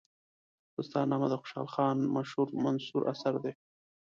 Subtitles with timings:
[0.77, 3.53] دستارنامه د خوشحال خان مشهور منثور اثر دی.